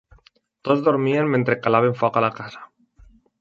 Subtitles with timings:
[0.69, 2.65] Tots dormien mentre calaven foc a la casa.